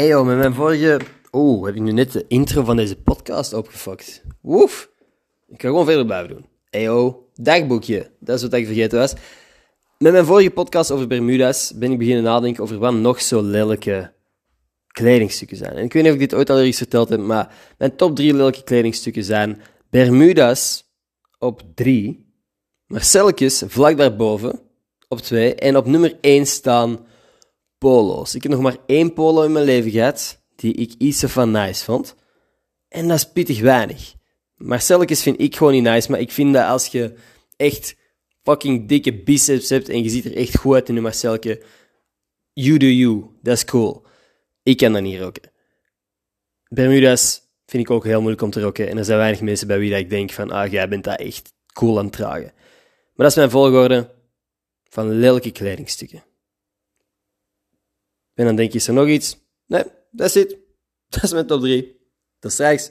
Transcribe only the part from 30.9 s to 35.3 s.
iets van nice vond. En dat is pittig weinig. Marcelletjes